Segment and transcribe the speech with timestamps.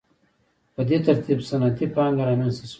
[0.73, 2.69] په دې ترتیب صنعتي پانګه رامنځته شوه.